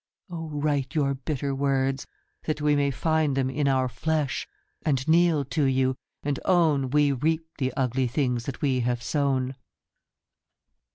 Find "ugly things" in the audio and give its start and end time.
7.77-8.45